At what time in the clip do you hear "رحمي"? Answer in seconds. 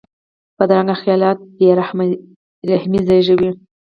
2.79-2.99